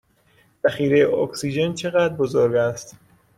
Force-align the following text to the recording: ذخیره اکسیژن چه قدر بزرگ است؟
ذخیره 0.63 1.07
اکسیژن 1.09 1.73
چه 1.73 1.89
قدر 1.89 2.13
بزرگ 2.13 2.55
است؟ 2.55 2.95